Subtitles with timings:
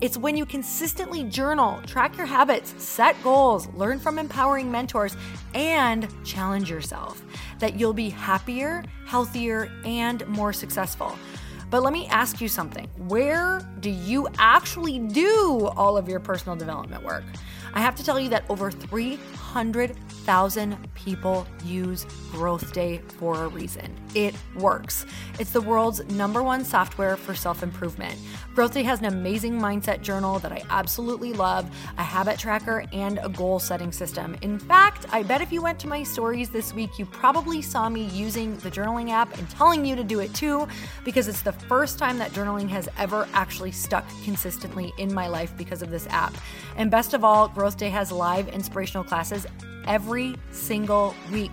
[0.00, 5.16] It's when you consistently journal, track your habits, set goals, learn from empowering mentors,
[5.54, 7.20] and challenge yourself
[7.58, 11.18] that you'll be happier, healthier, and more successful.
[11.70, 12.88] But let me ask you something.
[13.08, 17.24] Where do you actually do all of your personal development work?
[17.74, 23.94] I have to tell you that over 300,000 people use Growth Day for a reason.
[24.14, 25.04] It works.
[25.38, 28.18] It's the world's number one software for self improvement.
[28.54, 33.20] Growth Day has an amazing mindset journal that I absolutely love, a habit tracker, and
[33.22, 34.36] a goal setting system.
[34.42, 37.88] In fact, I bet if you went to my stories this week, you probably saw
[37.88, 40.66] me using the journaling app and telling you to do it too,
[41.04, 45.56] because it's the first time that journaling has ever actually stuck consistently in my life
[45.56, 46.34] because of this app.
[46.76, 49.46] And best of all, Growth Day has live inspirational classes
[49.86, 51.52] every single week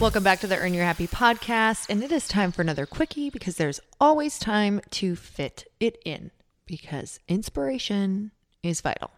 [0.00, 1.86] Welcome back to the Earn Your Happy podcast.
[1.90, 6.30] And it is time for another quickie because there's always time to fit it in
[6.66, 8.30] because inspiration
[8.62, 9.10] is vital.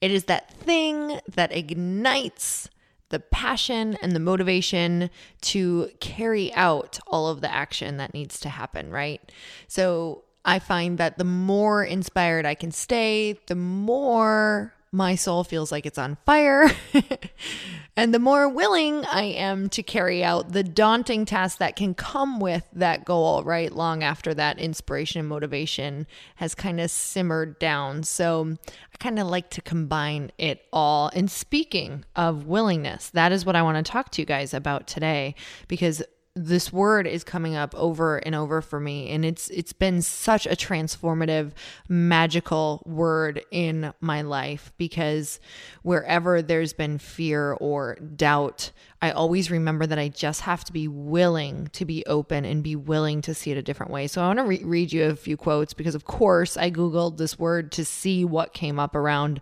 [0.00, 2.70] It is that thing that ignites
[3.08, 5.10] the passion and the motivation
[5.40, 9.20] to carry out all of the action that needs to happen, right?
[9.66, 15.72] So I find that the more inspired I can stay, the more my soul feels
[15.72, 16.70] like it's on fire.
[17.96, 22.38] and the more willing I am to carry out the daunting tasks that can come
[22.38, 23.72] with that goal, right?
[23.72, 26.06] Long after that inspiration and motivation
[26.36, 28.02] has kind of simmered down.
[28.02, 28.54] So
[28.92, 31.10] I kind of like to combine it all.
[31.14, 34.86] And speaking of willingness, that is what I want to talk to you guys about
[34.86, 35.34] today
[35.68, 36.02] because
[36.34, 40.46] this word is coming up over and over for me and it's it's been such
[40.46, 41.52] a transformative
[41.90, 45.38] magical word in my life because
[45.82, 48.70] wherever there's been fear or doubt
[49.02, 52.76] I always remember that I just have to be willing to be open and be
[52.76, 54.06] willing to see it a different way.
[54.06, 57.16] So I want to re- read you a few quotes because, of course, I Googled
[57.16, 59.40] this word to see what came up around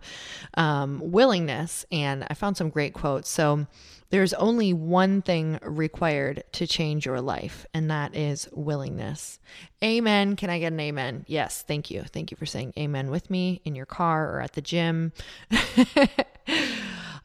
[0.55, 3.29] um, willingness and I found some great quotes.
[3.29, 3.67] So
[4.09, 9.39] there's only one thing required to change your life, and that is willingness.
[9.81, 10.35] Amen.
[10.35, 11.23] Can I get an amen?
[11.27, 11.61] Yes.
[11.61, 12.03] Thank you.
[12.03, 15.13] Thank you for saying amen with me in your car or at the gym.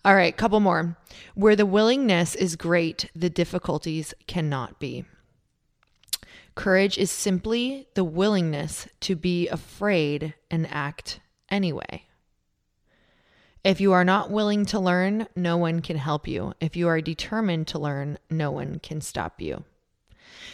[0.07, 0.97] All right, couple more.
[1.35, 5.05] Where the willingness is great, the difficulties cannot be.
[6.55, 11.19] Courage is simply the willingness to be afraid and act
[11.51, 12.05] anyway.
[13.65, 16.53] If you are not willing to learn, no one can help you.
[16.61, 19.65] If you are determined to learn, no one can stop you.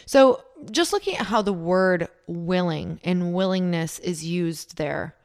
[0.07, 5.15] So, just looking at how the word willing and willingness is used there.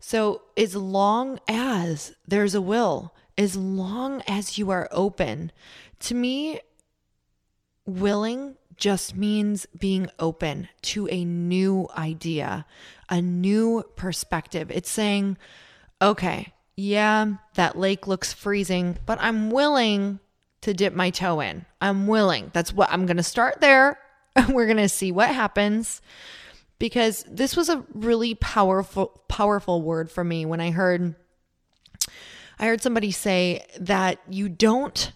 [0.00, 5.50] So, as long as there's a will, as long as you are open,
[5.98, 6.60] to me,
[7.86, 12.66] willing just means being open to a new idea,
[13.08, 14.70] a new perspective.
[14.70, 15.38] It's saying,
[16.02, 20.20] okay, yeah, that lake looks freezing, but I'm willing
[20.60, 21.64] to dip my toe in.
[21.80, 22.50] I'm willing.
[22.52, 23.98] That's what I'm going to start there.
[24.50, 26.02] We're going to see what happens
[26.78, 31.14] because this was a really powerful powerful word for me when I heard
[32.60, 35.12] I heard somebody say that you don't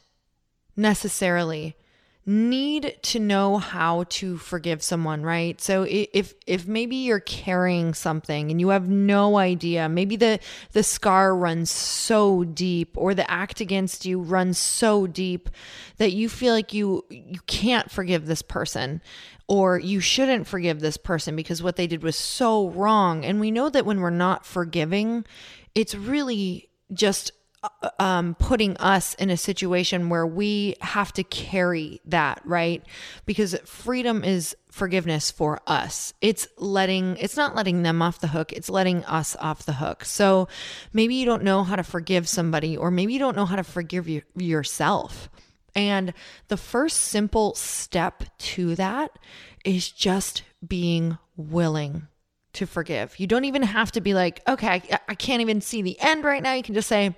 [0.77, 1.77] necessarily
[2.25, 5.61] need to know how to forgive someone, right?
[5.61, 10.41] So if if maybe you're carrying something and you have no idea, maybe the
[10.73, 15.51] the scar runs so deep or the act against you runs so deep
[15.99, 19.03] that you feel like you you can't forgive this person
[19.49, 23.23] or you shouldn't forgive this person because what they did was so wrong.
[23.23, 25.27] And we know that when we're not forgiving,
[25.75, 27.33] it's really just
[27.63, 32.85] uh, um, putting us in a situation where we have to carry that, right?
[33.25, 36.13] Because freedom is forgiveness for us.
[36.21, 40.05] It's letting, it's not letting them off the hook, it's letting us off the hook.
[40.05, 40.49] So
[40.93, 43.65] maybe you don't know how to forgive somebody, or maybe you don't know how to
[43.65, 45.31] forgive you, yourself.
[45.75, 46.13] And
[46.49, 49.19] the first simple step to that
[49.65, 52.09] is just being willing
[52.55, 53.19] to forgive.
[53.19, 56.25] You don't even have to be like, okay, I, I, can't even see the end
[56.25, 56.55] right now.
[56.55, 57.15] You can just say,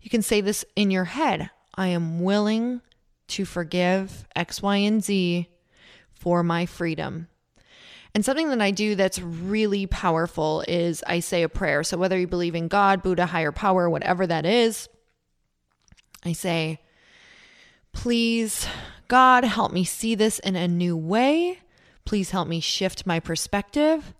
[0.00, 2.80] you can say this in your head I am willing
[3.28, 5.48] to forgive X, Y, and Z
[6.12, 7.28] for my freedom.
[8.14, 11.82] And something that I do that's really powerful is I say a prayer.
[11.84, 14.88] So whether you believe in God, Buddha, higher power, whatever that is,
[16.24, 16.80] I say,
[17.92, 18.66] please,
[19.08, 21.60] God, help me see this in a new way.
[22.06, 24.14] Please help me shift my perspective.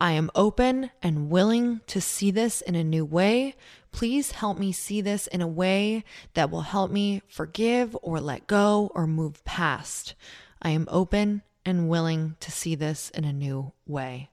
[0.00, 3.54] I am open and willing to see this in a new way.
[3.92, 6.04] Please help me see this in a way
[6.34, 10.14] that will help me forgive or let go or move past.
[10.60, 14.28] I am open and willing to see this in a new way.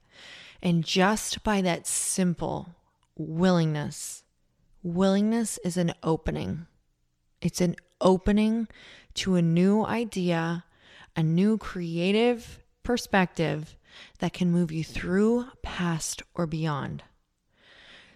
[0.61, 2.75] And just by that simple
[3.17, 4.23] willingness,
[4.81, 6.67] willingness is an opening.
[7.41, 8.67] It's an opening
[9.15, 10.65] to a new idea,
[11.15, 13.77] a new creative perspective
[14.19, 17.03] that can move you through, past, or beyond.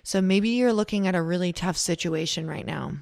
[0.03, 2.93] So maybe you're looking at a really tough situation right now.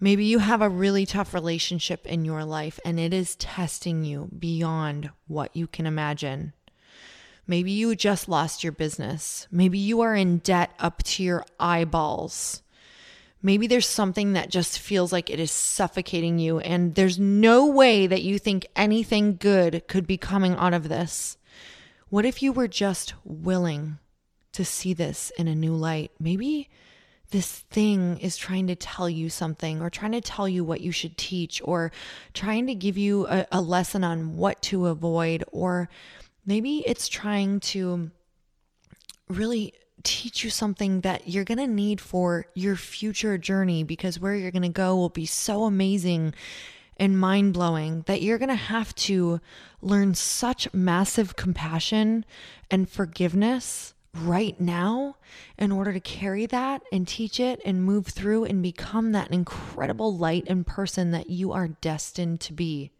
[0.00, 4.28] Maybe you have a really tough relationship in your life and it is testing you
[4.38, 6.52] beyond what you can imagine.
[7.46, 9.46] Maybe you just lost your business.
[9.50, 12.62] Maybe you are in debt up to your eyeballs.
[13.44, 18.06] Maybe there's something that just feels like it is suffocating you, and there's no way
[18.06, 21.36] that you think anything good could be coming out of this.
[22.08, 23.98] What if you were just willing
[24.52, 26.10] to see this in a new light?
[26.18, 26.70] Maybe
[27.32, 30.90] this thing is trying to tell you something, or trying to tell you what you
[30.90, 31.92] should teach, or
[32.32, 35.90] trying to give you a, a lesson on what to avoid, or
[36.46, 38.10] maybe it's trying to
[39.28, 39.74] really
[40.04, 44.50] teach you something that you're going to need for your future journey because where you're
[44.50, 46.34] going to go will be so amazing
[46.96, 49.40] and mind blowing that you're going to have to
[49.82, 52.24] learn such massive compassion
[52.70, 55.16] and forgiveness right now
[55.58, 60.16] in order to carry that and teach it and move through and become that incredible
[60.16, 62.92] light and person that you are destined to be.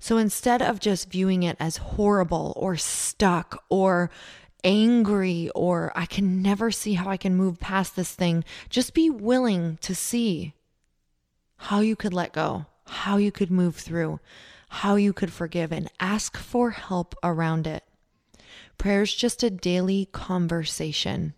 [0.00, 4.10] So instead of just viewing it as horrible or stuck or
[4.64, 9.10] angry or I can never see how I can move past this thing, just be
[9.10, 10.54] willing to see
[11.56, 14.20] how you could let go, how you could move through,
[14.68, 17.84] how you could forgive, and ask for help around it.
[18.78, 21.34] Prayer is just a daily conversation.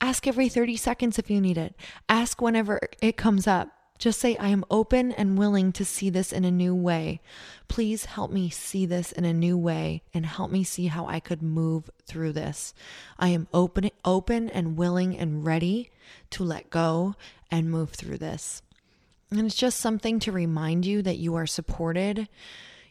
[0.00, 1.76] Ask every 30 seconds if you need it.
[2.08, 3.68] Ask whenever it comes up.
[4.02, 7.20] Just say, I am open and willing to see this in a new way.
[7.68, 11.20] Please help me see this in a new way and help me see how I
[11.20, 12.74] could move through this.
[13.16, 15.92] I am open, open and willing and ready
[16.30, 17.14] to let go
[17.48, 18.62] and move through this.
[19.30, 22.28] And it's just something to remind you that you are supported.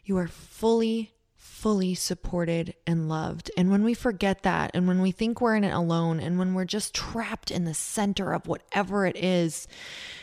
[0.06, 3.48] You are fully fully supported and loved.
[3.56, 6.54] And when we forget that, and when we think we're in it alone, and when
[6.54, 9.68] we're just trapped in the center of whatever it is,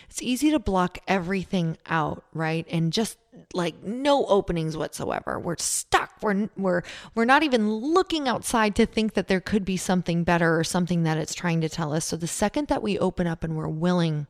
[0.09, 2.65] it's easy to block everything out, right?
[2.69, 3.17] And just
[3.53, 5.39] like no openings whatsoever.
[5.39, 6.11] We're stuck.
[6.21, 6.81] We're we're
[7.13, 11.03] we're not even looking outside to think that there could be something better or something
[11.03, 12.05] that it's trying to tell us.
[12.05, 14.25] So the second that we open up and we're willing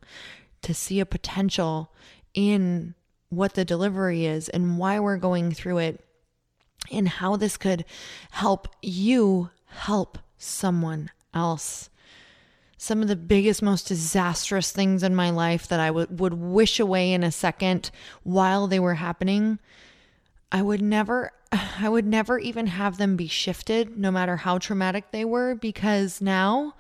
[0.63, 1.93] to see a potential
[2.33, 2.93] in
[3.29, 6.03] what the delivery is and why we're going through it,
[6.91, 7.86] and how this could
[8.31, 11.89] help you help someone else.
[12.81, 16.79] Some of the biggest, most disastrous things in my life that I w- would wish
[16.79, 17.91] away in a second
[18.24, 19.59] while they were happening,
[20.50, 25.12] I would never, I would never even have them be shifted, no matter how traumatic
[25.12, 26.75] they were, because now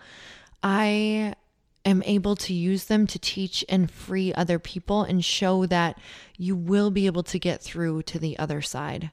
[0.63, 1.35] I
[1.83, 5.99] am able to use them to teach and free other people and show that
[6.37, 9.11] you will be able to get through to the other side.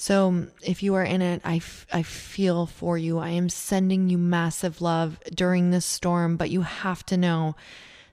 [0.00, 3.18] So um, if you are in it, I, f- I feel for you.
[3.18, 7.54] I am sending you massive love during this storm, but you have to know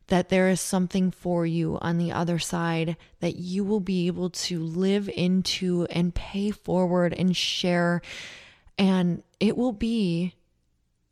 [0.08, 4.29] that there is something for you on the other side that you will be able
[4.32, 8.01] to live into and pay forward and share.
[8.77, 10.36] And it will be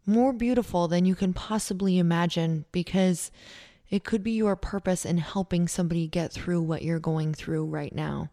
[0.05, 3.31] more beautiful than you can possibly imagine because
[3.89, 7.95] it could be your purpose in helping somebody get through what you're going through right
[7.95, 8.29] now.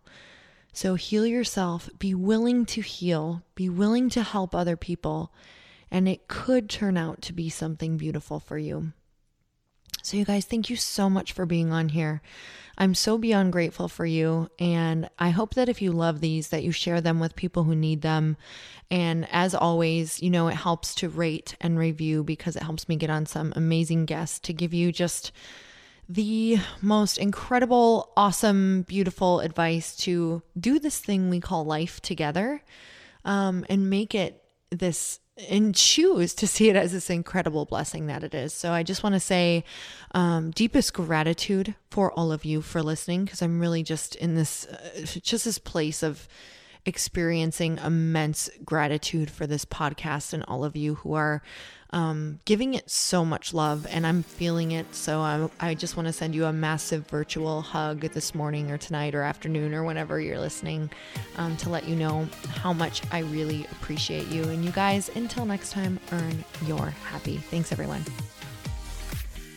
[0.72, 5.32] So heal yourself, be willing to heal, be willing to help other people,
[5.90, 8.92] and it could turn out to be something beautiful for you.
[10.02, 12.22] So, you guys, thank you so much for being on here.
[12.76, 14.48] I'm so beyond grateful for you.
[14.58, 17.76] And I hope that if you love these, that you share them with people who
[17.76, 18.36] need them.
[18.90, 22.96] And as always, you know, it helps to rate and review because it helps me
[22.96, 25.30] get on some amazing guests to give you just
[26.14, 32.62] the most incredible, awesome, beautiful advice to do this thing we call life together
[33.24, 38.22] um, and make it this and choose to see it as this incredible blessing that
[38.22, 38.52] it is.
[38.52, 39.64] So I just want to say
[40.14, 44.66] um, deepest gratitude for all of you for listening because I'm really just in this
[44.66, 46.28] uh, just this place of
[46.84, 51.42] experiencing immense gratitude for this podcast and all of you who are
[51.90, 54.94] um, giving it so much love, and I'm feeling it.
[54.94, 58.78] So I, I just want to send you a massive virtual hug this morning or
[58.78, 60.90] tonight or afternoon or whenever you're listening
[61.36, 64.42] um, to let you know how much I really appreciate you.
[64.44, 67.36] And you guys, until next time, earn your happy.
[67.36, 68.02] Thanks, everyone.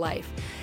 [0.00, 0.28] life.